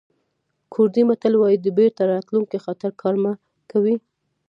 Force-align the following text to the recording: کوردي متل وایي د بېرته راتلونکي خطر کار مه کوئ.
کوردي 0.73 1.03
متل 1.09 1.33
وایي 1.37 1.57
د 1.61 1.67
بېرته 1.77 2.01
راتلونکي 2.13 2.57
خطر 2.65 2.91
کار 3.01 3.15
مه 3.23 3.33
کوئ. 3.71 3.95